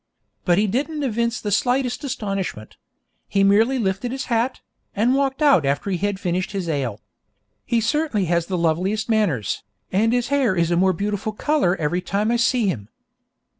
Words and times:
But 0.45 0.57
he 0.57 0.65
didn't 0.65 1.03
evince 1.03 1.39
the 1.39 1.51
slightest 1.51 2.03
astonishment; 2.03 2.75
he 3.27 3.43
merely 3.43 3.77
lifted 3.77 4.11
his 4.11 4.25
hat, 4.33 4.61
and 4.95 5.13
walked 5.13 5.43
out 5.43 5.63
after 5.63 5.91
he 5.91 5.97
had 5.97 6.19
finished 6.19 6.53
his 6.53 6.67
ale. 6.67 6.99
He 7.67 7.79
certainly 7.79 8.25
has 8.25 8.47
the 8.47 8.57
loveliest 8.57 9.09
manners, 9.09 9.61
and 9.91 10.11
his 10.11 10.29
hair 10.29 10.55
is 10.55 10.71
a 10.71 10.75
more 10.75 10.93
beautiful 10.93 11.33
colour 11.33 11.75
every 11.75 12.01
time 12.01 12.31
I 12.31 12.37
see 12.37 12.65
him. 12.65 12.89